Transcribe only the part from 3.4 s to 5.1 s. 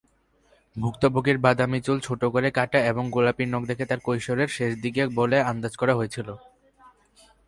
নখ দেখে তার কৈশোরের শেষের দিকে